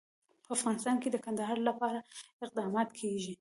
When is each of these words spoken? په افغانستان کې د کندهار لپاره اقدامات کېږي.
په 0.45 0.49
افغانستان 0.57 0.95
کې 1.01 1.09
د 1.11 1.17
کندهار 1.25 1.57
لپاره 1.69 1.99
اقدامات 2.45 2.89
کېږي. 2.99 3.29